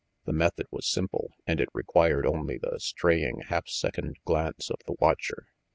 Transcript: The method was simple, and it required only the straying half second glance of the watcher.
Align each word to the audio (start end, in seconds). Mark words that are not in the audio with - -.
The 0.25 0.33
method 0.33 0.65
was 0.71 0.87
simple, 0.89 1.29
and 1.45 1.61
it 1.61 1.69
required 1.75 2.25
only 2.25 2.57
the 2.57 2.79
straying 2.79 3.41
half 3.49 3.67
second 3.67 4.15
glance 4.25 4.71
of 4.71 4.77
the 4.87 4.95
watcher. 4.99 5.45